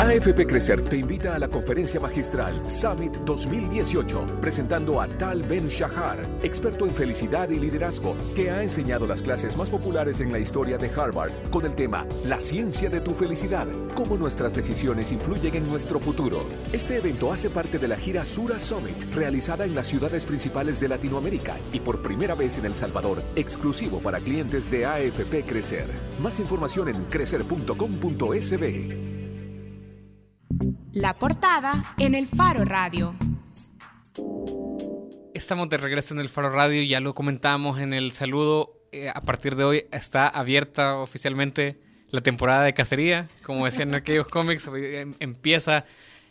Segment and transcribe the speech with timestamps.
[0.00, 6.22] AFP Crecer te invita a la conferencia magistral Summit 2018, presentando a Tal Ben Shahar,
[6.42, 10.78] experto en felicidad y liderazgo, que ha enseñado las clases más populares en la historia
[10.78, 15.68] de Harvard con el tema La ciencia de tu felicidad, cómo nuestras decisiones influyen en
[15.68, 16.46] nuestro futuro.
[16.72, 20.88] Este evento hace parte de la gira Sura Summit, realizada en las ciudades principales de
[20.88, 25.84] Latinoamérica y por primera vez en El Salvador, exclusivo para clientes de AFP Crecer.
[26.22, 29.09] Más información en crecer.com.sb.
[30.92, 33.14] La portada en el Faro Radio.
[35.32, 38.76] Estamos de regreso en el Faro Radio, ya lo comentamos en el saludo.
[38.92, 43.28] Eh, a partir de hoy está abierta oficialmente la temporada de cacería.
[43.44, 45.86] Como decían en aquellos cómics, em, empieza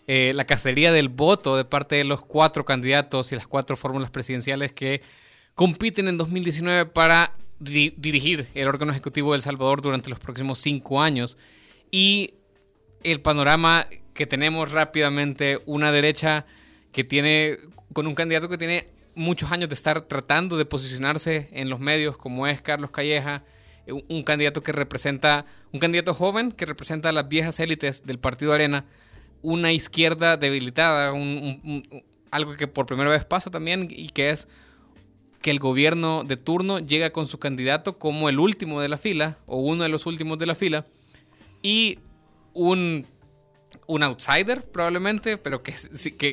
[0.07, 4.11] eh, la cacería del voto de parte de los cuatro candidatos y las cuatro fórmulas
[4.11, 5.01] presidenciales que
[5.55, 11.01] compiten en 2019 para dirigir el órgano ejecutivo de El Salvador durante los próximos cinco
[11.01, 11.37] años.
[11.91, 12.35] Y
[13.03, 13.87] el panorama
[14.19, 16.45] que tenemos rápidamente una derecha
[16.91, 17.57] que tiene,
[17.93, 22.17] con un candidato que tiene muchos años de estar tratando de posicionarse en los medios,
[22.17, 23.45] como es Carlos Calleja,
[23.87, 28.19] eh, un, candidato que representa, un candidato joven que representa a las viejas élites del
[28.19, 28.83] Partido Arena,
[29.41, 31.13] una izquierda debilitada,
[32.29, 34.49] algo que por primera vez pasa también y que es
[35.41, 39.37] que el gobierno de turno llega con su candidato como el último de la fila
[39.45, 40.85] o uno de los últimos de la fila
[41.61, 41.99] y
[42.53, 43.05] un
[43.89, 45.73] un outsider probablemente, pero que,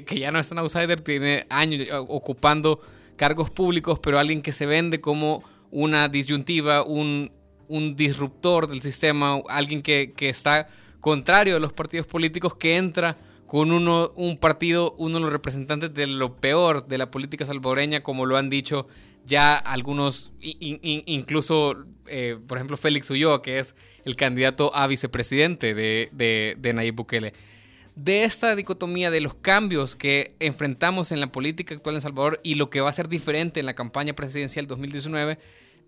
[0.04, 2.82] que, ya no es un outsider, tiene años ocupando
[3.16, 7.32] cargos públicos, pero alguien que se vende como una disyuntiva, un,
[7.68, 10.68] un disruptor del sistema, alguien que, que, está
[11.00, 15.94] contrario a los partidos políticos, que entra con uno, un partido, uno de los representantes
[15.94, 18.86] de lo peor de la política salvadoreña, como lo han dicho
[19.27, 21.74] ya algunos, incluso,
[22.06, 23.74] eh, por ejemplo, Félix Ulloa, que es
[24.05, 27.34] el candidato a vicepresidente de, de, Nayib Bukele.
[27.96, 32.55] De esta dicotomía de los cambios que enfrentamos en la política actual en Salvador y
[32.55, 35.39] lo que va a ser diferente en la campaña presidencial 2019,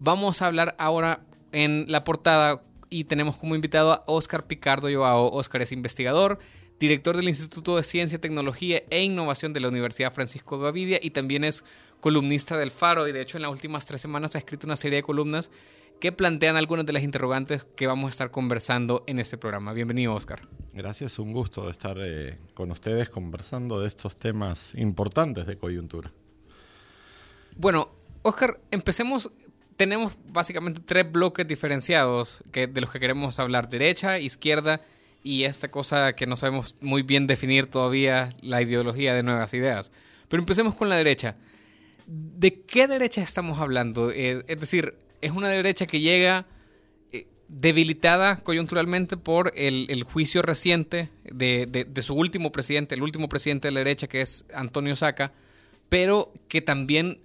[0.01, 1.21] vamos a hablar ahora
[1.53, 5.31] en la portada y tenemos como invitado a Oscar Picardo Joao.
[5.31, 6.39] Oscar es investigador,
[6.81, 11.45] director del Instituto de Ciencia, Tecnología e Innovación de la Universidad Francisco Gavidia y también
[11.45, 11.65] es
[12.01, 14.97] columnista del Faro y de hecho en las últimas tres semanas ha escrito una serie
[14.97, 15.51] de columnas
[16.01, 19.73] que plantean algunas de las interrogantes que vamos a estar conversando en este programa.
[19.73, 20.47] Bienvenido, Oscar.
[20.73, 26.13] Gracias, un gusto estar eh, con ustedes conversando de estos temas importantes de coyuntura.
[27.57, 27.91] Bueno,
[28.23, 29.31] Oscar, empecemos.
[29.77, 34.81] Tenemos básicamente tres bloques diferenciados que, de los que queremos hablar, derecha, izquierda
[35.23, 39.93] y esta cosa que no sabemos muy bien definir todavía, la ideología de nuevas ideas.
[40.29, 41.37] Pero empecemos con la derecha.
[42.11, 44.11] ¿De qué derecha estamos hablando?
[44.11, 46.47] Eh, es decir, es una derecha que llega
[47.13, 53.73] eh, debilitada coyunturalmente por el, juicio reciente de, su último presidente, el último presidente de
[53.73, 55.33] la derecha, que es Antonio Saca,
[55.91, 57.21] pero que también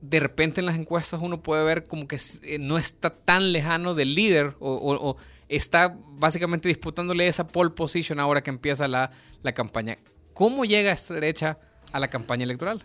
[0.00, 3.94] de repente en las encuestas uno puede ver como que eh, no está tan lejano
[3.94, 5.14] del líder o,
[5.50, 9.10] está básicamente disputándole esa pole position ahora que empieza la,
[9.42, 9.98] la campaña.
[10.32, 11.58] ¿Cómo llega esta derecha
[11.92, 12.82] a la campaña electoral?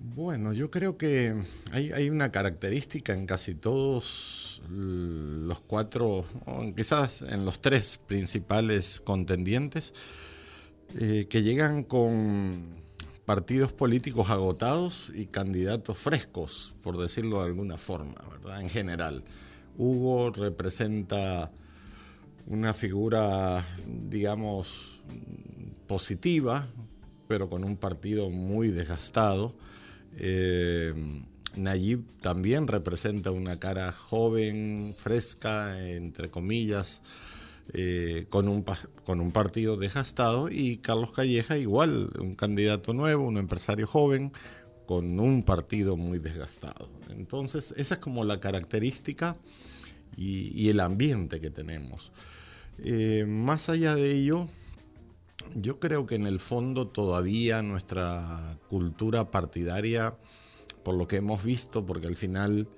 [0.00, 1.34] Bueno, yo creo que
[1.72, 6.24] hay, una característica en casi todos los cuatro,
[6.76, 9.94] quizás en los tres principales contendientes,
[11.00, 12.76] eh, que llegan con
[13.24, 18.60] partidos políticos agotados y candidatos frescos, por decirlo de alguna forma, ¿verdad?
[18.60, 19.24] En general.
[19.76, 21.50] Hugo representa
[22.46, 25.02] una figura, digamos,
[25.86, 26.66] positiva,
[27.28, 29.54] pero con un partido muy desgastado
[30.16, 30.94] eh,
[31.56, 37.02] Nayib también representa una cara joven, fresca, entre comillas,
[37.72, 44.32] eh, con, un, partido desgastado, y Carlos Calleja igual, un candidato nuevo, un empresario joven,
[44.86, 46.88] con un partido muy desgastado.
[47.10, 49.36] Entonces, esa es como la característica
[50.16, 52.12] y, el ambiente que tenemos.
[52.78, 54.48] Eh, más allá de ello,
[55.54, 60.16] yo creo que en el fondo todavía nuestra cultura partidaria,
[60.82, 62.68] por lo que hemos visto, porque al final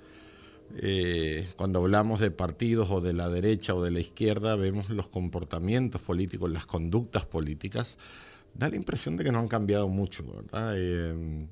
[0.76, 5.08] eh, cuando hablamos de partidos o de la derecha o de la izquierda, vemos los
[5.08, 7.98] comportamientos políticos, las conductas políticas,
[8.54, 10.74] da la impresión de que no han cambiado mucho, ¿verdad?
[10.76, 11.46] Eh,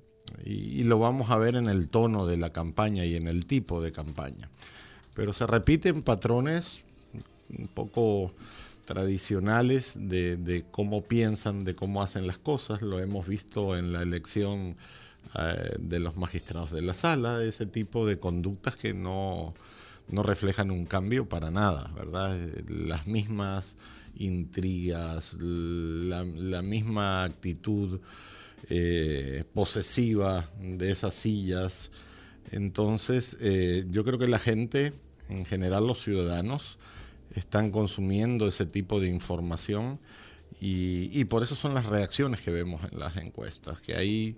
[0.45, 3.81] y, lo vamos a ver en el tono de la campaña y en el tipo
[3.81, 4.51] de campaña.
[5.15, 6.85] Pero se repiten patrones
[7.57, 8.33] un poco
[8.87, 12.81] tradicionales de, cómo piensan, de cómo hacen las cosas.
[12.81, 14.77] Lo hemos visto en la elección
[15.39, 19.55] eh, de los magistrados de la sala, ese tipo de conductas que no,
[20.09, 22.35] reflejan un cambio para nada, ¿verdad?
[22.69, 23.77] Las mismas
[24.15, 28.01] intrigas, la, misma actitud
[28.71, 31.91] eh, posesiva de esas sillas.
[32.53, 34.93] Entonces, eh, yo creo que la gente,
[35.29, 36.79] en general los ciudadanos,
[37.35, 39.99] están consumiendo ese tipo de información
[40.61, 44.37] y, por eso son las reacciones que vemos en las encuestas, que hay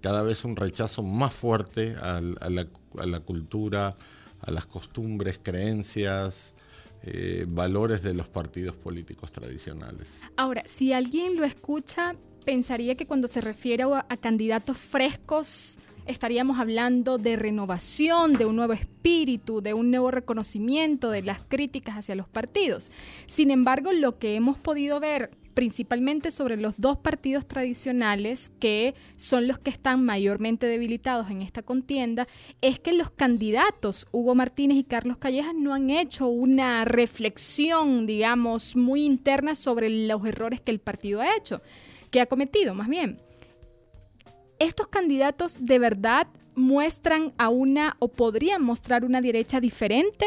[0.00, 3.96] cada vez un rechazo más fuerte a, la, cultura,
[4.40, 6.54] a las costumbres, creencias,
[7.02, 10.20] eh, valores de los partidos políticos tradicionales.
[10.36, 17.18] Ahora, si alguien lo escucha, pensaría que cuando se refiere a candidatos frescos, estaríamos hablando
[17.18, 22.28] de renovación, de un nuevo espíritu, de un nuevo reconocimiento de las críticas hacia los
[22.28, 22.90] partidos.
[23.26, 29.48] Sin embargo, lo que hemos podido ver principalmente sobre los dos partidos tradicionales que son
[29.48, 32.28] los que están mayormente debilitados en esta contienda,
[32.60, 38.76] es que los candidatos Hugo Martínez y Carlos Callejas no han hecho una reflexión, digamos,
[38.76, 41.60] muy interna sobre los errores que el partido ha hecho,
[42.10, 43.20] que ha cometido más bien.
[44.58, 50.26] ¿Estos candidatos de verdad muestran a una o podrían mostrar una derecha diferente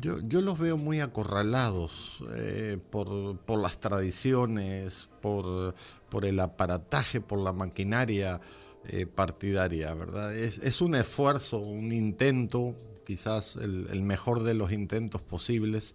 [0.00, 5.74] yo, yo los veo muy acorralados eh, por, por, las tradiciones, por,
[6.08, 8.40] por, el aparataje, por la maquinaria
[8.88, 10.34] eh, partidaria, ¿verdad?
[10.34, 12.74] Es, es, un esfuerzo, un intento,
[13.06, 15.94] quizás el, el, mejor de los intentos posibles,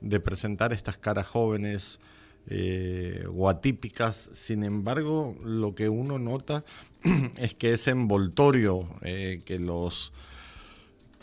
[0.00, 2.00] de presentar estas caras jóvenes
[2.48, 4.30] eh, o atípicas.
[4.32, 6.64] Sin embargo, lo que uno nota
[7.38, 10.12] es que ese envoltorio que los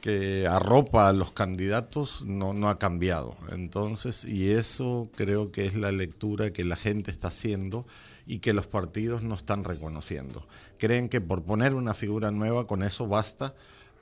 [0.02, 3.36] que arropa a los candidatos no ha cambiado.
[3.52, 7.88] Entonces, y eso creo que es la lectura que la gente está haciendo
[8.28, 10.46] y que los partidos no están reconociendo.
[10.78, 13.56] Creen que por poner una figura nueva con eso basta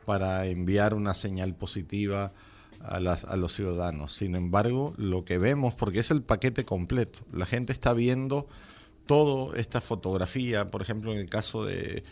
[0.05, 2.33] para enviar una señal positiva
[2.83, 4.13] a, las, a los ciudadanos.
[4.13, 8.47] Sin embargo, lo que vemos, porque es el paquete completo, la gente está viendo
[9.05, 12.03] toda esta fotografía, por ejemplo, en el caso de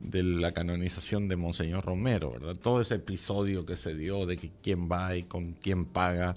[0.00, 2.56] de la canonización de Monseñor Romero, ¿verdad?
[2.56, 6.36] Todo ese episodio que se dio de que quién va y con quién paga,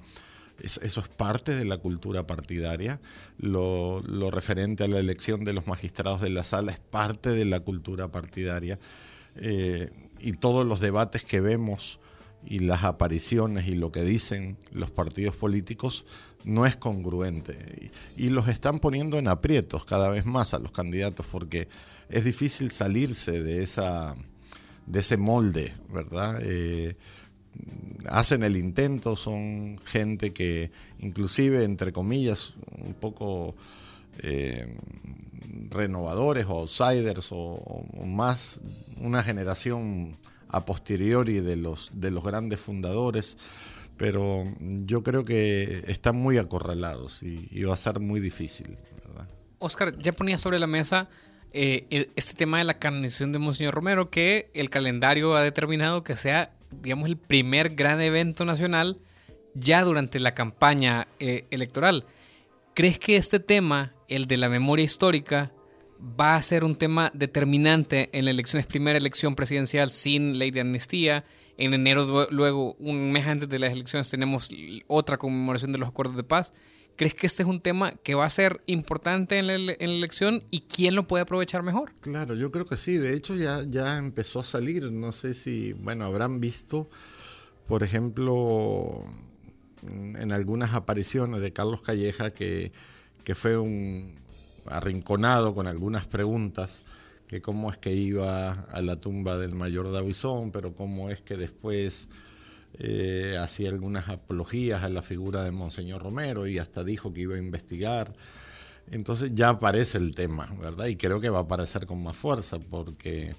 [0.62, 3.00] eso, es parte de la cultura partidaria.
[3.38, 4.01] Lo,
[4.31, 8.09] referente a la elección de los magistrados de la sala es parte de la cultura
[8.09, 8.80] partidaria.
[9.36, 9.89] Eh,
[10.19, 12.00] y todos los debates que vemos
[12.45, 16.06] y las apariciones y lo que dicen los partidos políticos
[16.44, 17.91] no es congruente.
[18.18, 21.68] Y, los están poniendo en aprietos cada vez más a los candidatos porque
[22.09, 24.15] es difícil salirse de, esa,
[24.86, 26.39] de ese molde, ¿verdad?
[26.41, 26.95] Eh,
[28.06, 33.56] hacen el intento, son gente que inclusive, entre comillas, un poco
[34.21, 34.77] eh,
[35.69, 38.62] renovadores o outsiders o, más
[38.97, 40.18] una generación
[40.50, 43.38] a posteriori de los, de los grandes fundadores,
[43.98, 48.78] pero yo creo que están muy acorralados y, va a ser muy difícil.
[49.60, 51.10] Oscar, ya ponía sobre la mesa
[51.51, 56.16] eh, este tema de la canonización de Monseñor Romero, que el calendario ha determinado que
[56.16, 59.01] sea, digamos, el primer gran evento nacional
[59.54, 62.06] ya durante la campaña eh, electoral.
[62.74, 65.51] ¿Crees que este tema, el de la memoria histórica,
[66.00, 70.51] va a ser un tema determinante en la elección, es primera elección presidencial sin ley
[70.51, 71.25] de amnistía?
[71.57, 74.50] En enero, luego, un mes antes de las elecciones, tenemos
[74.88, 76.54] otra conmemoración de los acuerdos de paz.
[76.96, 80.62] ¿Crees que este es un tema que va a ser importante en la, elección y
[80.62, 81.94] quién lo puede aprovechar mejor?
[82.01, 82.98] Claro, yo creo que sí.
[82.98, 84.91] De hecho, ya, ya empezó a salir.
[84.91, 86.89] No sé si, bueno, habrán visto,
[87.68, 89.06] por ejemplo,
[89.82, 92.72] en algunas apariciones de Carlos Calleja, que,
[93.24, 94.15] que fue un
[94.69, 96.83] arrinconado con algunas preguntas
[97.27, 101.38] que cómo es que iba a la tumba del mayor Davison, pero cómo es que
[101.38, 102.09] después
[102.79, 107.35] eh, hacía algunas apologías a la figura de Monseñor Romero y hasta dijo que iba
[107.35, 108.15] a investigar.
[108.91, 110.88] Entonces ya aparece el tema, ¿verdad?
[110.88, 113.35] Y creo que va a aparecer con más fuerza porque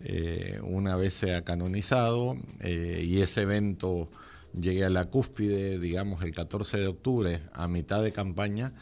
[0.00, 4.08] eh, una vez se ha canonizado eh, y ese evento
[4.52, 8.72] llegue a la cúspide, digamos, el 14 de octubre, a mitad de campaña,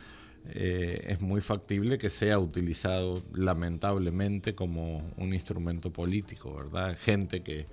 [0.50, 6.96] es muy factible que sea utilizado lamentablemente como un instrumento político, ¿verdad?
[6.98, 7.66] Gente que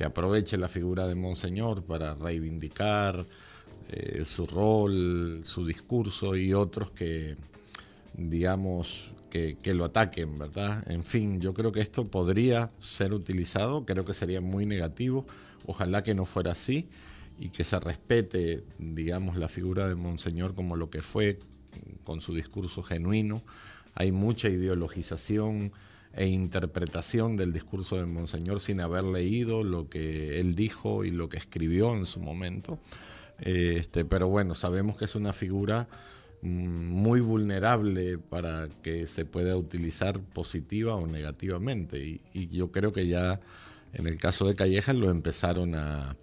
[0.00, 3.26] que aproveche la figura de Monseñor para reivindicar
[3.90, 7.36] eh, su rol, su discurso y otros que,
[8.14, 10.90] digamos, que, lo ataquen, ¿verdad?
[10.90, 15.26] En fin, yo creo que esto podría ser utilizado, creo que sería muy negativo,
[15.66, 16.88] ojalá que no fuera así
[17.38, 21.38] y que se respete, digamos, la figura de Monseñor como lo que fue,
[22.04, 23.42] con su discurso genuino.
[23.94, 25.72] Hay mucha ideologización
[26.12, 31.28] e interpretación del discurso de Monseñor sin haber leído lo que él dijo y lo
[31.28, 32.78] que escribió en su momento.
[33.40, 35.88] Este, pero bueno, sabemos que es una figura
[36.42, 42.20] mm, muy vulnerable para que se pueda utilizar positiva o negativamente.
[42.32, 43.40] Y, yo creo que ya
[43.92, 46.16] en el caso de Callejas lo empezaron a,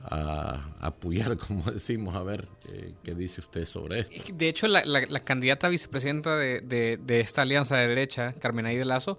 [0.00, 4.32] apoyar, como decimos, a ver eh, qué dice usted sobre esto.
[4.32, 4.82] De hecho, la,
[5.24, 9.18] candidata vicepresidenta de, esta alianza de derecha, Carmen Aide Lazo,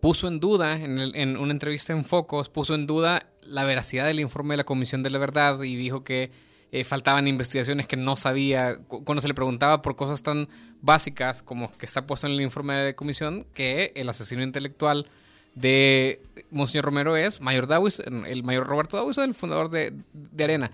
[0.00, 4.20] puso en duda, en, en, una entrevista en Focos, puso en duda la veracidad del
[4.20, 6.30] informe de la Comisión de la Verdad y dijo que
[6.74, 10.48] eh, faltaban investigaciones que no sabía, cuando se le preguntaba por cosas tan
[10.80, 15.06] básicas como que está puesto en el informe de comisión, que el asesino intelectual
[15.54, 19.94] de Monseñor Romero es Mayor Dawis, el mayor Roberto Dawis, el fundador de,
[20.42, 20.70] Arena.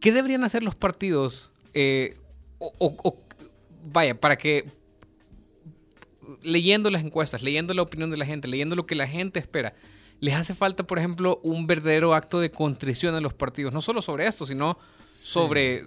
[0.00, 1.52] ¿Qué deberían hacer los partidos?
[1.74, 2.16] Eh,
[2.58, 3.16] o,
[3.84, 4.70] vaya, para que
[6.42, 9.74] leyendo las encuestas, leyendo la opinión de la gente, leyendo lo que la gente espera,
[10.20, 14.02] les hace falta, por ejemplo, un verdadero acto de contrición a los partidos, no solo
[14.02, 15.84] sobre esto, sino sobre,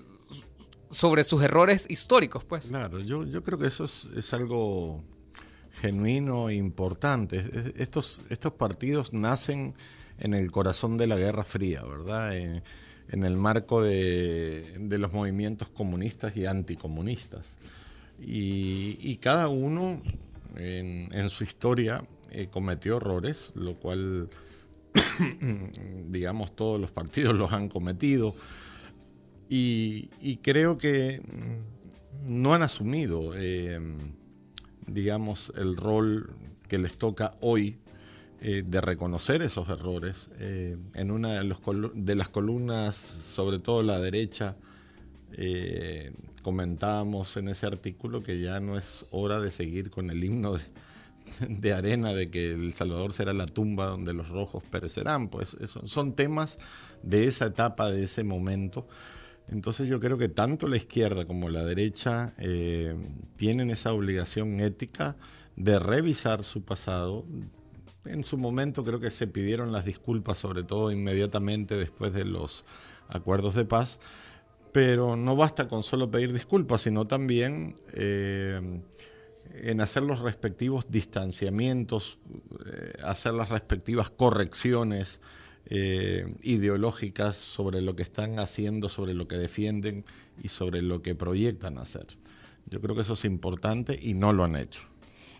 [0.89, 2.65] sobre sus errores históricos, pues.
[2.65, 5.03] Claro, yo, yo creo que eso es, algo
[5.73, 7.43] genuino e importante.
[7.77, 9.73] Estos, estos partidos nacen
[10.19, 12.35] en el corazón de la Guerra Fría, ¿verdad?
[12.37, 12.63] En,
[13.09, 17.57] el marco de, los movimientos comunistas y anticomunistas.
[18.19, 20.01] Y, cada uno
[20.55, 24.29] en, su historia eh, cometió errores, lo cual,
[26.07, 28.33] digamos, todos los partidos los han cometido.
[29.49, 31.21] Y, creo que
[32.23, 33.79] no han asumido, eh,
[34.87, 36.29] digamos, el rol
[36.67, 37.77] que les toca hoy
[38.41, 40.29] eh, de reconocer esos errores.
[40.39, 41.55] Eh, en una de,
[41.93, 44.55] de, las columnas, sobre todo la derecha,
[46.43, 50.53] comentábamos en ese artículo que ya no es hora de seguir con el himno
[51.49, 55.29] de, arena de que El Salvador será la tumba donde los rojos perecerán.
[55.29, 56.59] Pues son temas
[57.01, 58.87] de esa etapa, de ese momento.
[59.49, 62.95] Entonces yo creo que tanto la izquierda como la derecha eh,
[63.35, 65.15] tienen esa obligación ética
[65.55, 67.25] de revisar su pasado.
[68.05, 72.63] En su momento creo que se pidieron las disculpas, sobre todo inmediatamente después de los
[73.07, 73.99] acuerdos de paz,
[74.71, 78.81] pero no basta con solo pedir disculpas, sino también eh,
[79.53, 82.17] en hacer los respectivos distanciamientos,
[82.65, 85.21] eh, hacer las respectivas correcciones
[85.67, 90.05] eh, ideológicas sobre lo que están haciendo, sobre lo que defienden
[90.41, 92.05] y sobre lo que proyectan hacer.
[92.69, 94.83] Yo creo que eso es importante y no lo han hecho.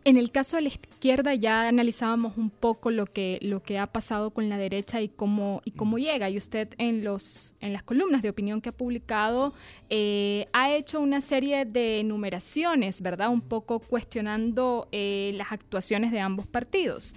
[0.05, 3.87] En el caso de la izquierda ya analizábamos un poco lo que, lo que ha
[3.87, 6.29] pasado con la derecha y cómo, y cómo llega.
[6.29, 9.53] Y usted en, los, en las columnas de opinión que ha publicado
[9.89, 13.29] eh, ha hecho una serie de enumeraciones, ¿verdad?
[13.29, 17.15] Un poco cuestionando eh, las actuaciones de ambos partidos.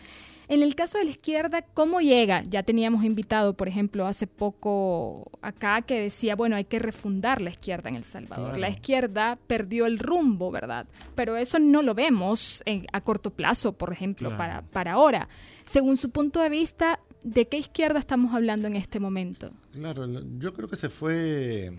[0.49, 2.45] En el caso de la izquierda, ¿cómo llega?
[2.45, 7.51] Ya teníamos invitado, por ejemplo, hace poco acá que decía, bueno, hay que refundar la
[7.51, 8.59] izquierda en El Salvador.
[8.59, 10.87] La izquierda perdió el rumbo, ¿verdad?
[11.15, 12.63] Pero eso no lo vemos
[12.93, 15.29] a corto plazo, por ejemplo, para, para ahora.
[15.69, 19.51] Según su punto de vista, ¿de qué izquierda estamos hablando en este momento?
[19.73, 20.07] Claro,
[20.39, 21.73] yo creo que se fue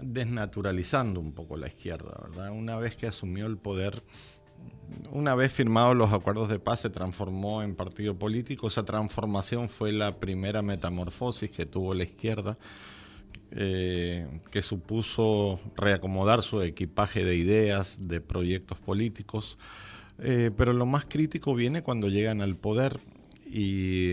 [0.00, 2.52] desnaturalizando un poco la izquierda, ¿verdad?
[2.52, 4.02] Una vez que asumió el poder
[5.10, 8.68] una vez firmados los acuerdos de paz se transformó en partido político.
[8.68, 12.56] Esa transformación fue la primera metamorfosis que tuvo la izquierda,
[13.52, 19.58] eh, que supuso reacomodar su equipaje de ideas, de proyectos políticos.
[20.18, 23.00] Eh, pero lo más crítico viene cuando llegan al poder
[23.46, 24.10] y,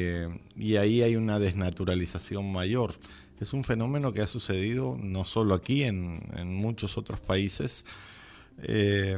[0.78, 2.94] ahí hay una desnaturalización mayor.
[3.40, 7.86] Es un fenómeno que ha sucedido no solo aquí, en, muchos otros países.
[8.62, 9.18] Eh,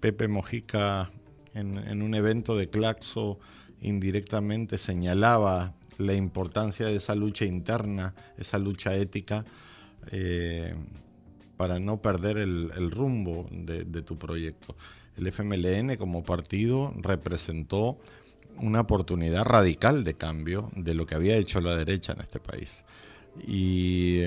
[0.00, 1.10] Pepe Mojica
[1.54, 3.38] en, un evento de Claxo
[3.80, 9.44] indirectamente señalaba la importancia de esa lucha interna, esa lucha ética,
[10.12, 10.74] eh,
[11.56, 14.76] para no perder el, rumbo de, tu proyecto.
[15.16, 17.98] El FMLN como partido representó
[18.58, 22.84] una oportunidad radical de cambio de lo que había hecho la derecha en este país.
[23.44, 24.20] Y,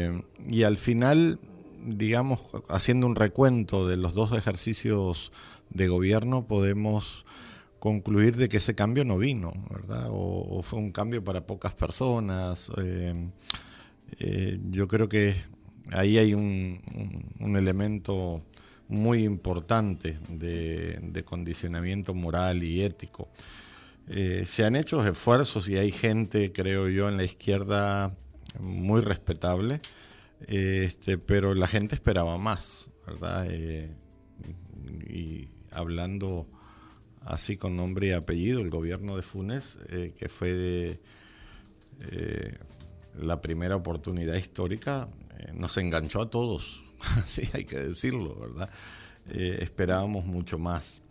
[0.49, 1.39] y al final,
[1.85, 5.31] digamos, haciendo un recuento de los dos ejercicios
[5.73, 7.25] de gobierno podemos
[7.81, 10.05] concluir de que ese cambio no vino, ¿verdad?
[10.11, 12.71] O, fue un cambio para pocas personas.
[12.77, 13.31] Eh,
[14.19, 15.35] eh, yo creo que
[15.91, 16.79] ahí hay un,
[17.39, 18.43] elemento
[18.87, 23.29] muy importante de, condicionamiento moral y ético.
[24.09, 28.15] Eh, se han hecho esfuerzos y hay gente, creo yo, en la izquierda
[28.59, 29.81] muy respetable,
[30.47, 33.47] este, pero la gente esperaba más, ¿verdad?
[35.09, 36.47] y hablando
[37.25, 40.99] así con nombre y apellido, el gobierno de Funes, eh, que fue
[41.99, 42.57] eh,
[43.19, 46.81] la primera oportunidad histórica eh, nos enganchó a todos,
[47.17, 48.69] así hay que decirlo, ¿verdad?
[49.29, 51.03] Esperábamos mucho más.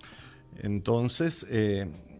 [0.58, 1.46] Entonces...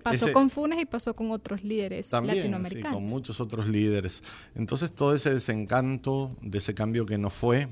[0.03, 2.91] Pasó con Funes y pasó con otros líderes también, latinoamericanos.
[2.91, 4.23] Sí, con muchos otros líderes.
[4.55, 7.69] Entonces todo ese desencanto de ese cambio que no fue,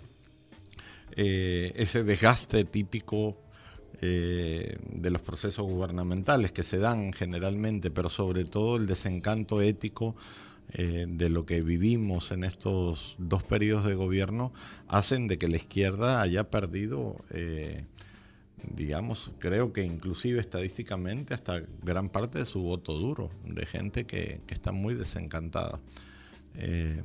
[1.16, 3.38] ese desgaste típico
[4.00, 10.14] de los procesos gubernamentales que se dan generalmente, pero sobre todo el desencanto ético
[10.74, 14.52] eh, de lo que vivimos en estos dos periodos de gobierno
[14.86, 17.86] hacen de que la izquierda haya perdido, eh,
[18.74, 24.42] digamos, creo que inclusive estadísticamente hasta gran parte de su voto duro, de gente que,
[24.48, 25.80] está muy desencantada.
[26.56, 27.02] Eh,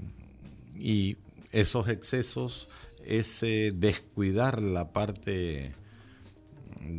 [0.77, 1.15] y
[1.53, 2.67] esos excesos,
[3.05, 5.73] ese descuidar la parte,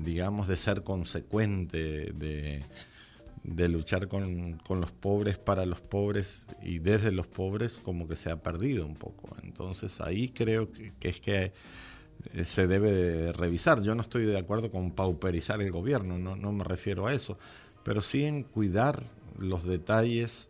[0.04, 2.64] digamos, de ser consecuente, de
[3.44, 8.30] de luchar con, los pobres para los pobres y desde los pobres como que se
[8.30, 9.36] ha perdido un poco.
[9.42, 11.52] Entonces ahí creo que, es que
[12.32, 13.82] eh, se debe revisar.
[13.82, 17.38] Yo no estoy de acuerdo con pauperizar el gobierno, no, no me refiero a eso,
[17.84, 19.02] pero sí en cuidar
[19.38, 20.48] los detalles,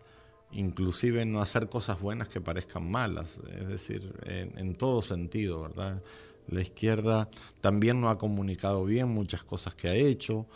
[0.52, 6.00] inclusive no hacer cosas buenas que parezcan malas, es decir, en, en todo sentido, ¿verdad?
[6.48, 7.28] La izquierda
[7.60, 10.46] también no ha comunicado bien muchas cosas que ha hecho.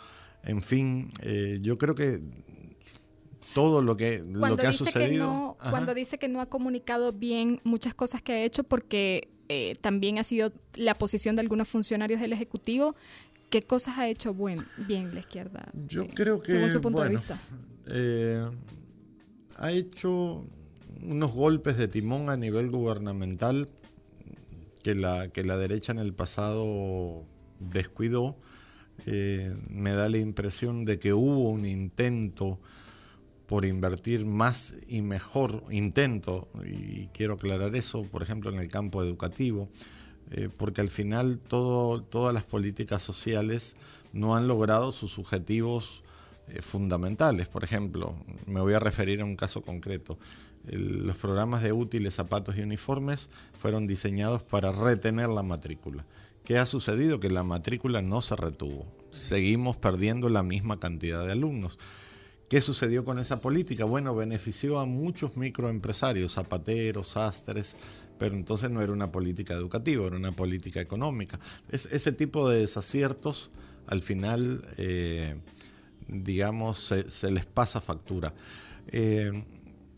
[0.43, 2.21] En fin, eh, yo creo que
[3.53, 5.57] todo lo que, lo que ha sucedido.
[5.69, 10.19] cuando dice que no ha comunicado bien muchas cosas que ha hecho, porque eh, también
[10.19, 12.95] ha sido la posición de algunos funcionarios del Ejecutivo.
[13.49, 15.67] ¿Qué cosas ha hecho buen, bien la izquierda?
[15.87, 16.51] Yo eh, creo que.
[16.51, 17.39] Según su punto de vista.
[19.57, 20.45] ha hecho
[21.01, 23.69] unos golpes de timón a nivel gubernamental
[24.83, 27.25] que la, que la derecha en el pasado
[27.59, 28.37] descuidó
[29.05, 32.59] eh, me da la impresión de que hubo un intento
[33.47, 39.03] por invertir más y mejor, intento, y quiero aclarar eso, por ejemplo, en el campo
[39.03, 39.69] educativo,
[40.31, 43.75] eh, porque al final todo, todas las políticas sociales
[44.13, 46.03] no han logrado sus objetivos
[46.49, 47.47] eh, fundamentales.
[47.47, 48.15] Por ejemplo,
[48.45, 50.19] me voy a referir a un caso concreto.
[50.67, 56.05] Los programas de útiles, zapatos y uniformes fueron diseñados para retener la matrícula.
[56.43, 57.19] ¿Qué ha sucedido?
[57.19, 58.85] Que la matrícula no se retuvo.
[59.11, 61.77] Seguimos perdiendo la misma cantidad de alumnos.
[62.49, 63.85] ¿Qué sucedió con esa política?
[63.85, 67.77] Bueno, benefició a muchos microempresarios, zapateros, sastres,
[68.17, 71.39] pero entonces no era una política educativa, era una política económica.
[71.71, 73.51] Es, ese tipo de desaciertos
[73.85, 75.35] al final, eh,
[76.07, 78.33] digamos, se, les pasa factura.
[78.87, 79.43] Eh,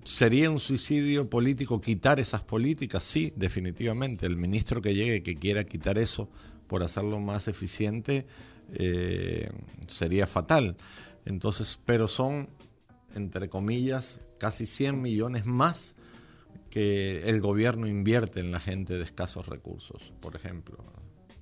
[0.03, 3.03] ¿Sería un suicidio político quitar esas políticas?
[3.03, 4.25] Sí, definitivamente.
[4.25, 6.27] El ministro que llegue que quiera quitar eso
[6.67, 8.25] por hacerlo más eficiente
[8.73, 9.51] eh,
[9.87, 10.75] sería fatal.
[11.25, 12.49] Entonces, pero son,
[13.13, 15.95] entre comillas, casi 100 millones más
[16.71, 20.83] que el gobierno invierte en la gente de escasos recursos, por ejemplo.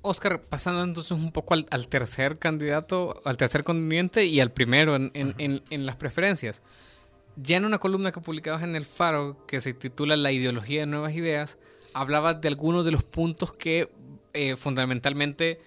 [0.01, 5.11] Oscar, pasando entonces un poco al, tercer candidato, al tercer contendiente y al primero en,
[5.13, 6.61] en las preferencias.
[7.35, 10.87] Ya en una columna que publicabas en El Faro, que se titula La ideología de
[10.87, 11.57] nuevas ideas,
[11.93, 13.91] hablabas de algunos de los puntos que
[14.33, 15.61] eh, fundamentalmente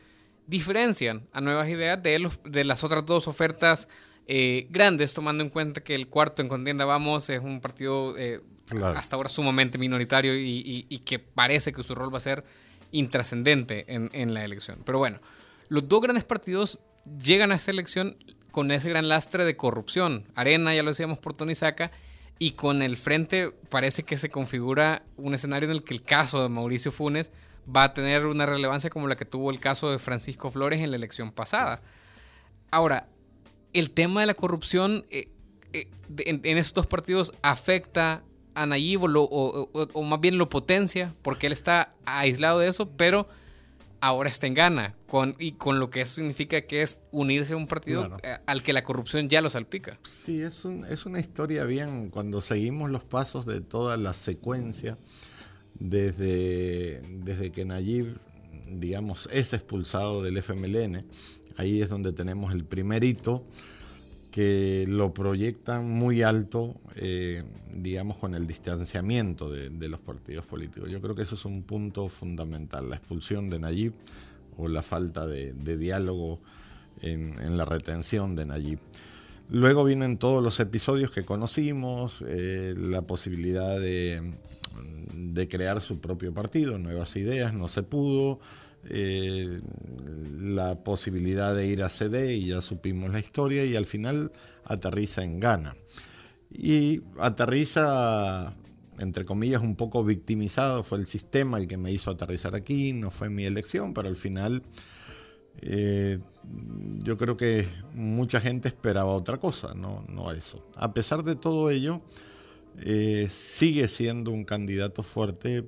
[0.46, 3.88] diferencian a nuevas ideas de, los, de las otras dos ofertas
[4.26, 8.40] eh, grandes, tomando en cuenta que el cuarto en contienda Vamos es un partido eh,
[8.94, 12.44] hasta ahora sumamente minoritario y, que parece que su rol va a ser
[12.92, 14.78] intrascendente en, en la elección.
[14.84, 15.20] Pero bueno,
[15.68, 16.80] los dos grandes partidos
[17.22, 18.16] llegan a esta elección
[18.52, 20.28] con ese gran lastre de corrupción.
[20.36, 21.90] Arena, ya lo decíamos por Tony Saca,
[22.38, 26.42] y con el frente parece que se configura un escenario en el que el caso
[26.42, 27.30] de Mauricio Funes
[27.64, 30.90] va a tener una relevancia como la que tuvo el caso de Francisco Flores en
[30.90, 31.82] la elección pasada.
[32.70, 33.08] Ahora,
[33.72, 35.28] el tema de la corrupción eh,
[35.72, 35.88] eh,
[36.18, 38.22] en, estos dos partidos afecta
[38.54, 43.28] a Nayib o, más bien lo potencia porque él está aislado de eso, pero
[44.02, 47.56] ahora está en gana, con, y con lo que eso significa que es unirse a
[47.56, 49.96] un partido eh, al que la corrupción ya lo salpica.
[50.02, 54.98] Sí, es, un, es una historia bien, cuando seguimos los pasos de toda la secuencia,
[55.74, 58.18] desde, desde que Nayib,
[58.66, 61.06] digamos, es expulsado del FMLN,
[61.56, 63.44] ahí es donde tenemos el primer hito,
[64.32, 70.90] que lo proyectan muy alto, eh, digamos, con el distanciamiento de, los partidos políticos.
[70.90, 73.92] Yo creo que eso es un punto fundamental, la expulsión de Nayib
[74.56, 76.40] o la falta de, diálogo
[77.02, 78.78] en, la retención de Nayib.
[79.50, 84.32] Luego vienen todos los episodios que conocimos, eh, la posibilidad de,
[85.12, 88.40] de crear su propio partido, nuevas ideas, no se pudo,
[88.88, 89.60] eh,
[90.40, 94.32] la posibilidad de ir a CD y ya supimos la historia y al final
[94.64, 95.76] aterriza en Ghana.
[96.50, 98.54] Y aterriza
[98.98, 100.82] entre comillas, un poco victimizado.
[100.82, 104.16] Fue el sistema el que me hizo aterrizar aquí, no fue mi elección, pero al
[104.16, 104.62] final
[105.60, 106.18] eh,
[106.98, 110.66] yo creo que mucha gente esperaba otra cosa, no, no eso.
[110.76, 112.00] A pesar de todo ello,
[112.80, 115.64] eh, sigue siendo un candidato fuerte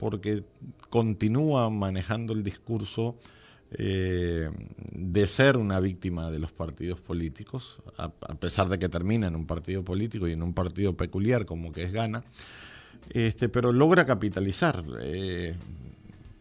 [0.00, 0.42] porque
[0.88, 3.16] continúa manejando el discurso
[3.72, 4.50] eh,
[4.92, 9.46] de ser una víctima de los partidos políticos, a, pesar de que termina en un
[9.46, 12.24] partido político y en un partido peculiar como que es Gana,
[13.10, 14.82] este, pero logra capitalizar.
[15.02, 15.54] Eh,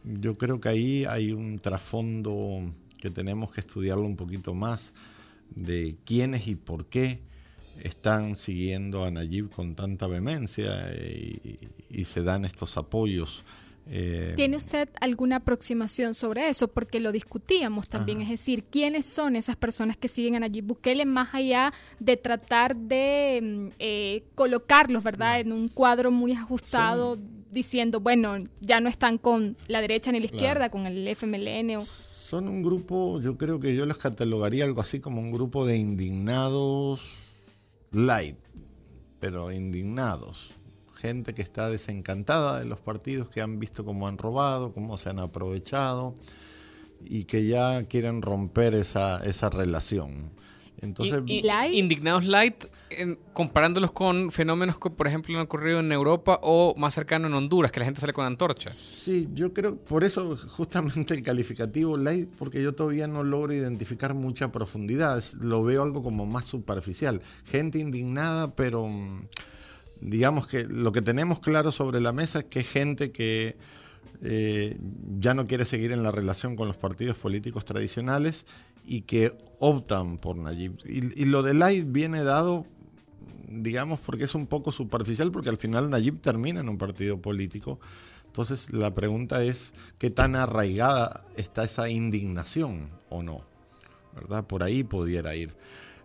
[0.05, 2.61] yo creo que ahí hay un trasfondo
[2.99, 4.93] que tenemos que estudiarlo un poquito más
[5.53, 7.19] de quiénes y por qué
[7.83, 13.43] están siguiendo a Nayib con tanta vehemencia y, se dan estos apoyos.
[13.91, 16.67] Eh, ¿Tiene usted alguna aproximación sobre eso?
[16.67, 21.05] Porque lo discutíamos también, es decir, ¿quiénes son esas personas que siguen a Nayib Bukele
[21.05, 27.17] más allá de tratar de mm, eh, colocarlos, ¿verdad?, en un cuadro muy ajustado,
[27.51, 31.85] diciendo, bueno, ya no están con la derecha ni la izquierda, con el FMLN o
[32.29, 35.77] son un grupo, yo creo que yo los catalogaría algo así como un grupo de
[35.77, 37.18] indignados
[37.91, 38.37] light,
[39.19, 40.55] pero indignados.
[40.95, 45.09] Gente que está desencantada de los partidos, que han visto cómo han robado, cómo se
[45.09, 46.13] han aprovechado
[47.05, 50.31] y que ya quieren romper esa, esa relación.
[50.81, 51.21] Entonces,
[51.71, 52.65] Indignados Light,
[53.33, 57.71] comparándolos con fenómenos que, por ejemplo, han ocurrido en Europa o más cercano en Honduras,
[57.71, 58.73] que la gente sale con antorchas.
[58.75, 64.13] Sí, yo creo, por eso justamente el calificativo Light, porque yo todavía no logro identificar
[64.13, 67.21] mucha profundidad, lo veo algo como más superficial.
[67.45, 69.27] Gente indignada, pero mm,
[70.01, 73.57] digamos que lo que tenemos claro sobre la mesa es que gente que
[74.21, 74.77] eh,
[75.17, 78.45] ya no quiere seguir en la relación con los partidos políticos tradicionales
[78.89, 80.77] y que optan por Nayib.
[80.83, 82.65] Y, lo de Light viene dado,
[83.47, 87.79] digamos, porque es un poco superficial, porque al final Nayib termina en un partido político.
[88.25, 93.45] Entonces la pregunta es qué tan arraigada está esa indignación o no,
[94.15, 94.47] ¿verdad?
[94.47, 95.55] Por ahí pudiera ir.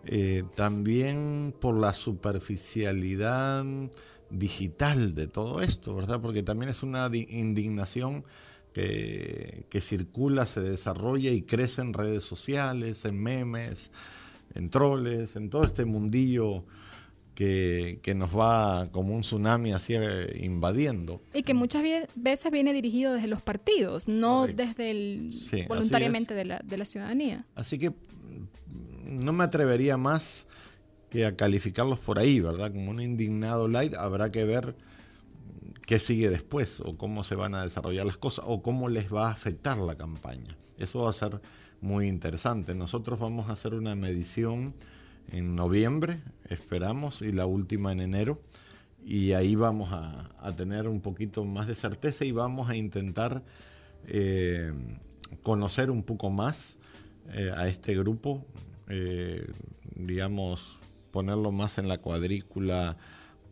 [0.05, 3.64] Eh, también por la superficialidad
[4.29, 6.20] digital de todo esto, ¿verdad?
[6.20, 8.27] Porque también es una indignación
[8.74, 13.92] que, circula, se desarrolla y crece en redes sociales, en memes,
[14.54, 16.64] en troles, en todo este mundillo
[17.37, 21.22] que, nos va como un tsunami así eh, invadiendo.
[21.32, 21.84] Y que muchas
[22.16, 25.30] veces viene dirigido desde los partidos, no desde el
[25.68, 27.46] voluntariamente de la, de la ciudadanía.
[27.54, 30.46] Así que mm, no me atrevería más
[31.10, 32.72] que a calificarlos por ahí, ¿verdad?
[32.72, 34.74] Como un indignado light, habrá que ver
[35.87, 39.29] qué sigue después o cómo se van a desarrollar las cosas o cómo les va
[39.29, 40.57] a afectar la campaña.
[40.79, 41.40] Eso va a ser
[41.81, 42.75] muy interesante.
[42.75, 44.75] Nosotros vamos a hacer una medición
[45.31, 48.40] en noviembre, esperamos, y la última en enero.
[49.05, 53.42] Y ahí vamos a, tener un poquito más de certeza y vamos a intentar
[54.07, 54.73] eh,
[55.42, 56.77] conocer un poco más
[57.33, 58.47] eh, a este grupo,
[58.88, 59.47] eh,
[59.94, 60.79] digamos,
[61.11, 62.97] ponerlo más en la cuadrícula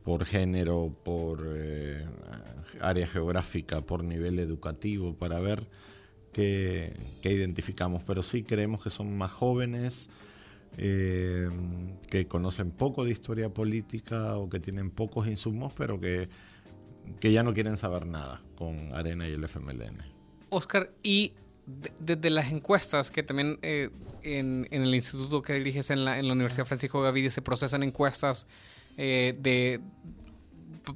[0.04, 2.04] por género, por eh,
[2.80, 5.68] área geográfica, por nivel educativo, para ver
[6.32, 8.02] qué, identificamos.
[8.04, 10.08] Pero sí creemos que son más jóvenes,
[10.78, 11.48] eh,
[12.08, 16.28] que conocen poco de historia política o que tienen pocos insumos, pero que,
[17.20, 19.98] que ya no quieren saber nada con Arena y el FMLN.
[20.50, 21.34] Oscar, y
[22.00, 23.90] desde las encuestas que también eh,
[24.22, 28.46] en, el instituto que diriges en la, en la Universidad Francisco Gavidia se procesan encuestas
[28.96, 29.80] eh, de,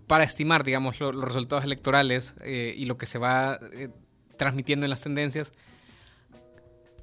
[0.06, 3.88] para estimar, digamos, los resultados electorales eh, y lo que se va eh,
[4.36, 5.52] transmitiendo en las tendencias,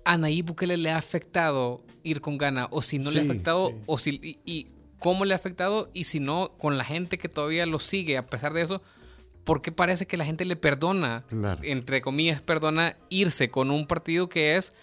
[0.05, 2.67] ¿a Nayib Bukele le ha afectado ir con gana?
[2.71, 3.71] ¿O si no le ha afectado?
[3.85, 4.67] O si, y,
[4.99, 5.89] cómo le ha afectado?
[5.93, 8.81] Y si no, con la gente que todavía lo sigue a pesar de eso,
[9.43, 11.25] ¿por qué parece que la gente le perdona,
[11.63, 14.73] entre comillas, perdona irse con un partido que es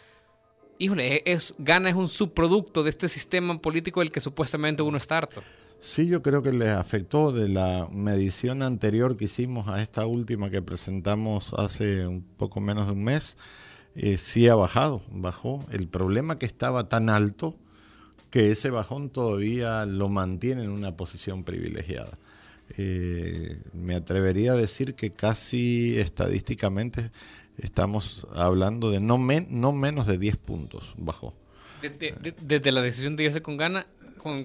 [0.81, 4.97] híjole, e, es, Gana es un subproducto de este sistema político del que supuestamente uno
[4.97, 5.43] está harto.
[5.83, 10.51] Sí, yo creo que les afectó de la medición anterior que hicimos a esta última
[10.51, 13.39] que presentamos hace un poco menos de un mes.
[13.95, 15.67] Eh, sí ha bajado, bajó.
[15.73, 17.57] El problema que estaba tan alto
[18.29, 22.19] que ese bajón todavía lo mantiene en una posición privilegiada.
[22.77, 27.11] Eh, me atrevería a decir que casi estadísticamente
[27.57, 31.35] estamos hablando de no, no menos de 10 puntos bajó.
[31.81, 33.87] Desde, la decisión de irse con gana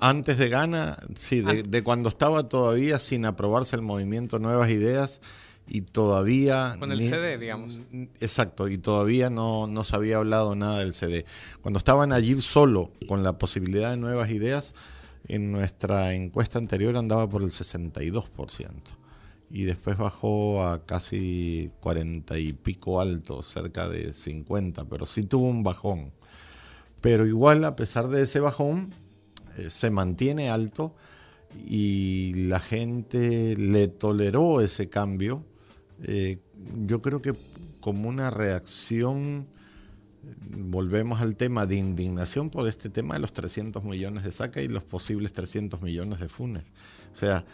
[0.02, 5.22] antes de Gana, sí, de, cuando estaba todavía sin aprobarse el movimiento Nuevas Ideas
[5.68, 6.76] y todavía...
[6.80, 7.82] Con el CD, digamos.
[8.20, 11.26] Exacto, y todavía no, no se había hablado nada del CD.
[11.62, 14.74] Cuando estaban allí solo con la posibilidad de Nuevas Ideas,
[15.28, 18.72] en nuestra encuesta anterior andaba por el 62%.
[19.52, 25.48] y después bajó a casi 40 y pico alto, cerca de 50, pero sí tuvo
[25.48, 26.12] un bajón.
[27.02, 28.94] Pero igual, a pesar de ese bajón,
[29.70, 30.96] se mantiene alto
[31.68, 35.44] y la gente le toleró ese cambio.
[36.04, 36.39] Eh,
[36.86, 37.34] yo creo que
[37.80, 39.48] como una reacción,
[40.50, 44.68] volvemos al tema de indignación por este tema de los 300 millones de saca y
[44.68, 46.63] los posibles 300 millones de Funes.
[47.13, 47.46] O sea,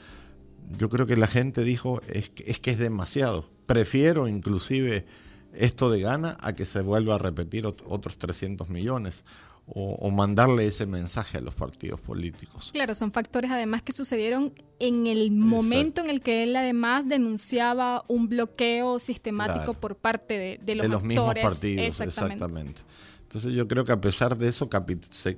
[0.77, 3.49] yo creo que la gente dijo, es que es, que es demasiado.
[3.65, 5.05] Prefiero inclusive
[5.53, 9.25] esto de gana a que se vuelva a repetir otros 300 millones
[9.73, 12.71] o, mandarle ese mensaje a los partidos políticos.
[12.73, 18.03] Claro, son factores además que sucedieron en el momento en el que él además denunciaba
[18.09, 22.01] un bloqueo sistemático por parte de, los, de los mismos partidos.
[22.01, 22.81] Exactamente.
[23.23, 24.69] Entonces yo creo que a pesar de eso
[25.09, 25.37] se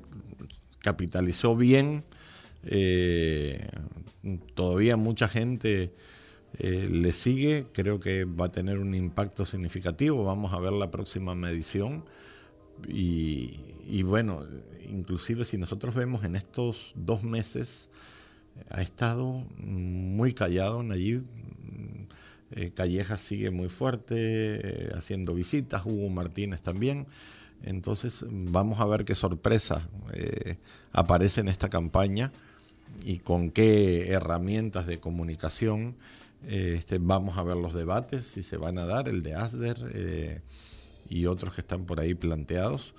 [0.80, 2.04] capitalizó bien.
[2.66, 3.68] Eh,
[4.56, 5.94] todavía mucha gente
[6.58, 10.90] eh, le sigue, creo que va a tener un impacto significativo, vamos a ver la
[10.90, 12.06] próxima medición
[12.88, 14.44] y, bueno,
[14.90, 17.90] inclusive si nosotros vemos en estos dos meses,
[18.70, 21.24] ha estado muy callado Nayib.
[22.56, 27.08] Eh, Calleja sigue muy fuerte, eh, haciendo visitas, Hugo Martínez también.
[27.64, 30.58] Entonces vamos a ver qué sorpresa eh,
[30.92, 32.32] aparece en esta campaña
[33.06, 35.96] y con qué herramientas de comunicación
[36.48, 40.42] este, vamos a ver los debates, si se van a dar, el de Asder
[41.10, 42.94] y otros que están por ahí planteados.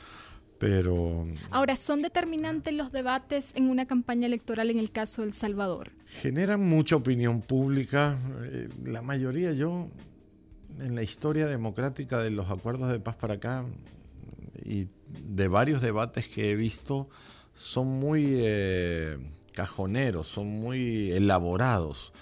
[0.64, 1.26] Pero...
[1.50, 5.90] Ahora, ¿son determinantes los debates en una campaña electoral en el caso de El Salvador?
[6.06, 8.18] Generan mucha opinión pública.
[8.44, 9.90] Eh, la mayoría, yo,
[10.80, 13.66] en la historia democrática de los acuerdos de paz para acá
[14.64, 14.88] y
[15.34, 17.10] de varios debates que he visto,
[17.52, 19.18] son muy eh,
[19.52, 22.14] cajoneros, son muy elaborados.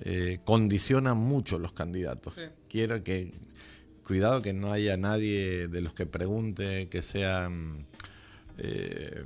[0.00, 2.36] Eh, condicionan mucho los candidatos.
[2.70, 3.34] Quiero que
[4.06, 7.86] cuidado que no haya nadie de los que pregunte que sean,
[8.58, 9.24] eh,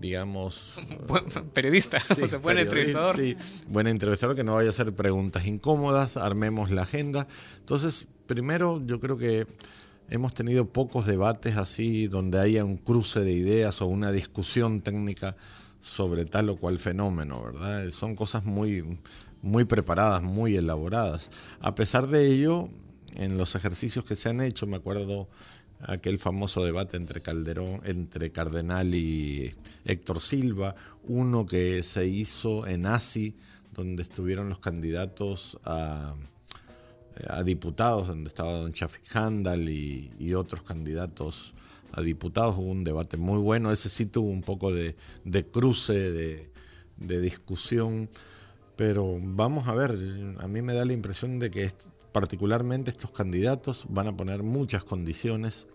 [0.00, 0.80] digamos...
[1.52, 3.16] periodista, o sea, buen entrevistador.
[3.16, 3.36] Sí,
[3.68, 7.26] buen entrevistador, que no vaya a hacer preguntas incómodas, armemos la agenda.
[7.58, 9.46] Entonces, primero yo creo que
[10.08, 15.36] hemos tenido pocos debates así donde haya un cruce de ideas o una discusión técnica
[15.80, 17.90] sobre tal o cual fenómeno, ¿verdad?
[17.90, 18.98] Son cosas muy,
[19.42, 21.30] muy preparadas, muy elaboradas.
[21.60, 22.68] A pesar de ello,
[23.16, 25.28] en los ejercicios que se han hecho, me acuerdo
[25.80, 30.74] aquel famoso debate entre Calderón, entre Cardenal y Héctor Silva,
[31.04, 33.34] uno que se hizo en ASI,
[33.72, 36.14] donde estuvieron los candidatos a,
[37.44, 41.54] diputados, donde estaba don Chafik Handal y, otros candidatos
[41.92, 42.56] a diputados.
[42.56, 44.94] Hubo un debate muy bueno, ese sí tuvo un poco de,
[45.50, 46.50] cruce, de,
[46.98, 48.10] de discusión,
[48.76, 49.96] pero vamos a ver,
[50.38, 51.64] a mí me da la impresión de que
[52.16, 55.68] particularmente estos candidatos van a poner muchas condiciones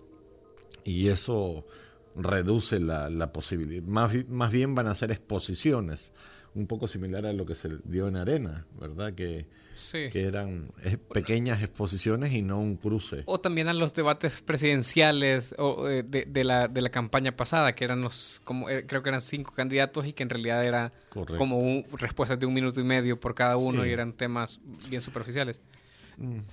[0.84, 1.68] y eso
[2.16, 3.84] reduce la, posibilidad.
[3.84, 6.14] Más, más, bien van a ser exposiciones,
[6.56, 9.14] un poco similar a lo que se dio en Arena, ¿verdad?
[9.14, 9.46] Que,
[9.92, 10.72] que eran
[11.14, 13.22] pequeñas exposiciones y no un cruce.
[13.28, 17.84] O también a los debates presidenciales o, eh, de, la, de la campaña pasada, que
[17.84, 20.92] eran los, como, eh, creo que eran cinco candidatos y que en realidad era
[21.38, 25.62] como respuestas de un minuto y medio por cada uno y eran temas bien superficiales.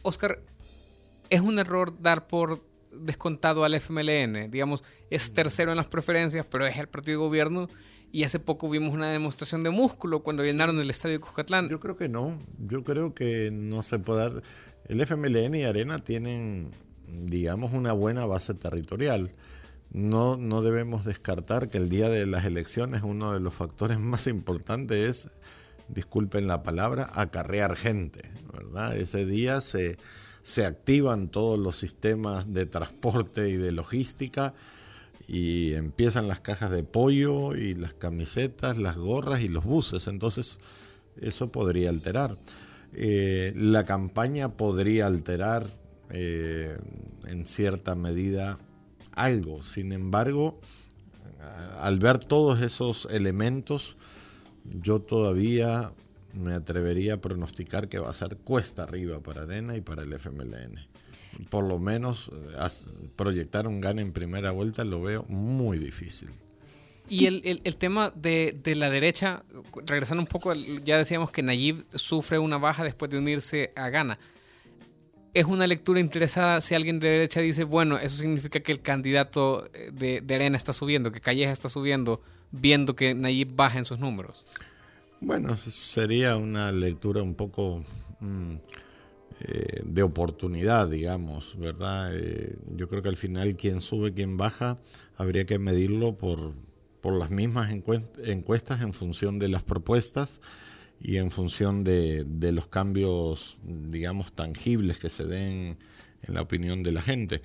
[0.02, 0.40] Oscar,
[1.30, 4.50] es un error dar por descontado al FMLN.
[4.50, 7.68] Digamos, es tercero en las preferencias, pero es el partido de gobierno.
[8.10, 11.68] Y hace poco vimos una demostración de músculo cuando llenaron el estadio de Cuscatlán.
[11.68, 12.38] Yo creo que no.
[12.58, 14.42] Yo creo que no se puede dar.
[14.86, 16.72] El FMLN y Arena tienen,
[17.06, 19.34] digamos, una buena base territorial.
[19.90, 24.26] No, no debemos descartar que el día de las elecciones uno de los factores más
[24.26, 25.28] importantes es
[25.88, 28.22] disculpen la palabra, acarrear gente,
[28.52, 28.96] ¿verdad?
[28.96, 29.98] Ese día se,
[30.42, 34.54] se activan todos los sistemas de transporte y de logística
[35.26, 40.06] y empiezan las cajas de pollo y las camisetas, las gorras y los buses.
[40.08, 40.58] Entonces,
[41.20, 42.38] eso podría alterar.
[42.94, 45.66] Eh, la campaña podría alterar
[46.10, 46.78] eh,
[47.26, 48.58] en cierta medida
[49.12, 49.62] algo.
[49.62, 50.58] Sin embargo,
[51.80, 53.96] al ver todos esos elementos,
[54.72, 55.92] yo todavía
[56.32, 60.12] me atrevería a pronosticar que va a ser cuesta arriba para Arena y para el
[60.12, 60.86] FMLN.
[61.50, 62.68] Por lo menos eh,
[63.16, 66.30] proyectar un gane en primera vuelta lo veo muy difícil.
[67.10, 69.42] Y el, el, tema de, de, la derecha,
[69.86, 74.18] regresando un poco, ya decíamos que Nayib sufre una baja después de unirse a Gana.
[75.32, 79.70] Es una lectura interesada si alguien de derecha dice, bueno, eso significa que el candidato
[79.92, 83.98] de, de Arena está subiendo, que Calleja está subiendo, viendo que Nayib baja en sus
[83.98, 84.44] números?
[85.20, 87.84] Bueno, sería una lectura un poco
[88.20, 88.54] mm,
[89.40, 92.16] eh, de oportunidad, digamos, ¿verdad?
[92.16, 94.78] Eh, yo creo que al final quien sube, quien baja,
[95.16, 96.54] habría que medirlo por,
[97.00, 100.40] por las mismas encuestas en función de las propuestas
[101.00, 105.78] y en función de, de, los cambios, digamos, tangibles que se den
[106.22, 107.42] en la opinión de la gente.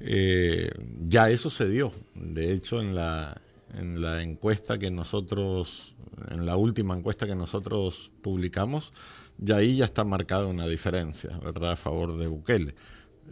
[0.00, 0.70] Eh,
[1.06, 1.92] ya eso se dio.
[2.14, 3.40] De hecho, en la,
[3.78, 5.94] en la encuesta que nosotros,
[6.30, 8.92] en la última encuesta que nosotros publicamos,
[9.38, 12.74] ya ahí ya está marcada una diferencia, ¿verdad?, a favor de Bukele.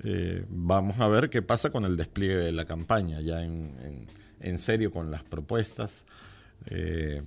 [0.05, 4.09] Eh, vamos a ver qué pasa con el despliegue de la campaña, ya en,
[4.41, 6.07] en, serio con las propuestas.
[6.67, 7.23] Eh,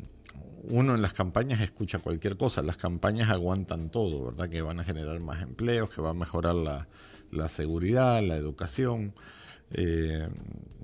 [0.64, 4.50] uno en las campañas escucha cualquier cosa, las campañas aguantan todo, ¿verdad?
[4.50, 6.88] Que van a generar más empleos, que va a mejorar la,
[7.32, 9.14] la seguridad, la educación.
[9.72, 10.28] Eh,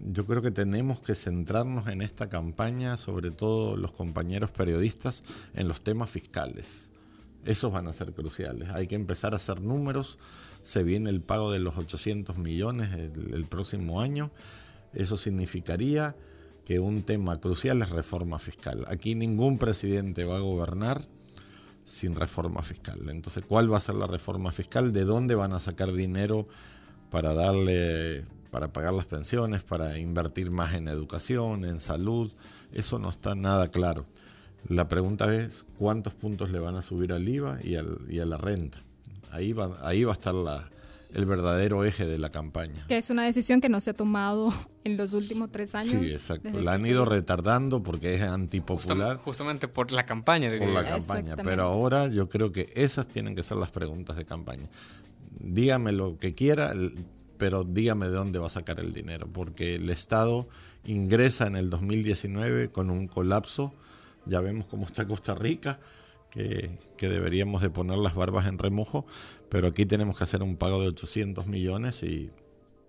[0.04, 5.68] yo creo que tenemos que centrarnos en esta campaña, sobre todo los compañeros periodistas, en
[5.68, 6.92] los temas fiscales.
[7.46, 8.70] Esos van a ser cruciales.
[8.70, 10.20] Hay que empezar a hacer números.
[10.62, 14.32] Se viene el pago de los 800 millones el, el próximo año.
[14.94, 16.16] Eso significaría
[16.66, 18.86] que un tema crucial es reforma fiscal.
[18.88, 21.08] Aquí ningún presidente va a gobernar
[21.86, 23.10] sin reforma fiscal.
[23.10, 24.94] Entonces, ¿cuál va a ser la reforma fiscal?
[24.94, 26.46] ¿De dónde van a sacar dinero
[27.10, 32.32] para darle, para pagar las pensiones, para invertir más en educación, en salud?
[32.72, 34.06] Eso no está nada claro.
[34.68, 38.80] La pregunta es cuántos puntos le van a subir al IVA y, a la renta.
[39.32, 40.70] Ahí va, ahí va a estar la,
[41.14, 42.86] el verdadero eje de la campaña.
[42.88, 45.90] Que es una decisión que no se ha tomado en los últimos tres años.
[45.90, 46.60] Sí, exacto.
[46.60, 49.18] La han ido retardando porque es antipopular.
[49.18, 50.52] justamente por la campaña.
[50.58, 51.36] Por la campaña.
[51.38, 54.68] Pero ahora yo creo que esas tienen que ser las preguntas de campaña.
[55.40, 56.74] Dígame lo que quiera,
[57.42, 59.28] pero dígame de dónde va a sacar el dinero.
[59.34, 60.48] Porque el Estado
[60.86, 63.74] ingresa en el 2019 con un colapso.
[64.28, 65.80] Ya vemos cómo está Costa Rica
[66.30, 69.08] que, deberíamos de poner las barbas en remojo,
[69.50, 72.30] pero aquí tenemos que hacer un pago de 800 millones y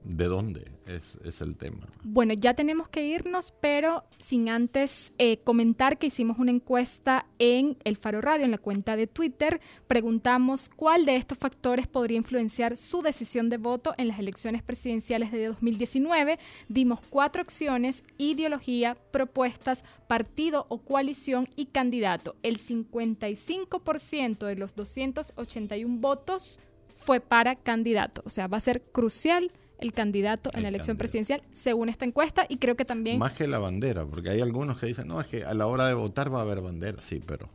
[0.04, 0.64] ¿De dónde?
[0.86, 1.86] Es, el tema.
[2.02, 7.78] Bueno, ya tenemos que irnos, pero sin antes eh, comentar que hicimos una encuesta en
[7.84, 9.60] El Faro Radio, en la cuenta de Twitter.
[9.86, 15.30] Preguntamos cuál de estos factores podría influenciar su decisión de voto en las elecciones presidenciales
[15.30, 16.38] de 2019.
[16.68, 22.34] Dimos cuatro opciones, ideología, propuestas, partido o coalición y candidato.
[22.42, 26.60] El 55% de los 281 votos
[26.96, 28.22] fue para candidato.
[28.24, 32.46] O sea, va a ser crucial el candidato en la elección presidencial, según esta encuesta,
[32.48, 33.18] y creo que también...
[33.18, 35.86] Más que la bandera, porque hay algunos que dicen, no, es que a la hora
[35.86, 37.50] de votar va a haber bandera, sí, pero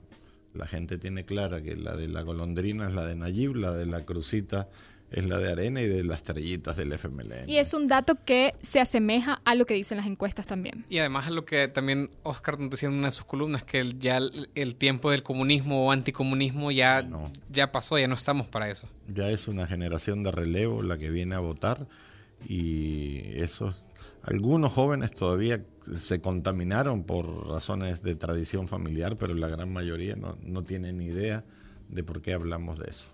[0.54, 3.86] la gente tiene clara que la de la golondrina es la de Nayib, la de
[3.86, 4.68] la crucita
[5.12, 7.48] es la de arena y de las estrellitas del FMLN.
[7.48, 10.86] Y es un dato que se asemeja a lo que dicen las encuestas también.
[10.90, 13.96] Y además a lo que también Oscar nos decía en una de sus columnas, que
[14.00, 17.08] ya el, tiempo del comunismo o anticomunismo ya,
[17.50, 18.88] ya pasó, ya no estamos para eso.
[19.08, 21.88] Ya es una generación de relevo la que viene a votar
[22.46, 23.86] y esos
[24.24, 25.64] algunos jóvenes todavía
[25.98, 31.46] se contaminaron por razones de tradición familiar, pero la gran mayoría no, no tienen idea
[31.88, 33.14] de por qué hablamos de eso.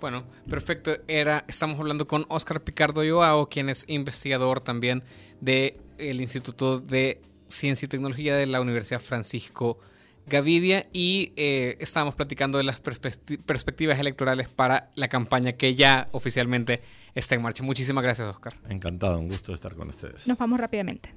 [0.00, 0.92] Bueno, perfecto.
[1.08, 5.02] Era, estamos hablando con Oscar Picardo Joao, quien es investigador también
[5.40, 9.78] del Instituto de Ciencia y Tecnología de la Universidad Francisco
[10.26, 16.82] Gavidia y eh, estábamos platicando de las perspectivas electorales para la campaña que ya oficialmente
[17.14, 17.62] está en marcha.
[17.62, 18.52] Muchísimas gracias, Oscar.
[18.68, 20.26] Encantado, un gusto estar con ustedes.
[20.26, 21.14] Nos vamos rápidamente.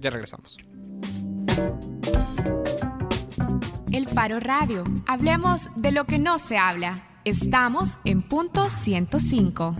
[0.00, 0.58] Ya regresamos.
[3.92, 4.84] El Faro Radio.
[5.06, 7.02] Hablemos de lo que no se habla.
[7.24, 9.76] Estamos en punto 105.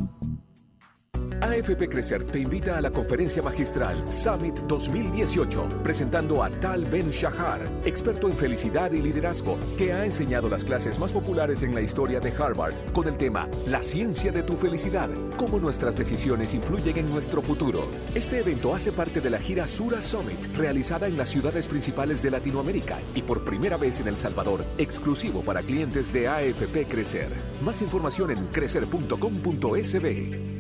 [1.44, 7.62] AFP Crecer te invita a la conferencia magistral Summit 2018, presentando a Tal Ben Shahar,
[7.85, 12.18] experto en felicidad y liderazgo, que ha enseñado las clases más populares en la historia
[12.18, 17.11] de Harvard con el tema La ciencia de tu felicidad, cómo nuestras decisiones influyen en
[17.11, 17.87] nuestro futuro.
[18.14, 22.30] Este evento hace parte de la gira Sura Summit, realizada en las ciudades principales de
[22.30, 27.28] Latinoamérica y por primera vez en El Salvador, exclusivo para clientes de AFP Crecer.
[27.62, 30.53] Más información en crecer.com.sb.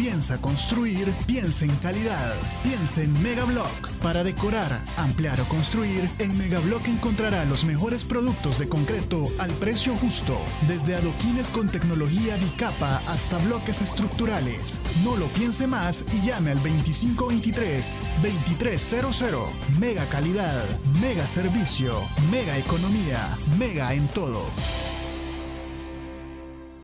[0.00, 2.34] Piensa construir, piensa en calidad.
[2.62, 3.90] Piensa en Megablock.
[4.02, 9.94] Para decorar, ampliar o construir, en Megablock encontrará los mejores productos de concreto al precio
[9.98, 10.38] justo.
[10.66, 14.80] Desde adoquines con tecnología bicapa hasta bloques estructurales.
[15.04, 19.50] No lo piense más y llame al 2523-2300.
[19.78, 20.64] Mega calidad,
[21.02, 24.46] mega servicio, mega economía, mega en todo.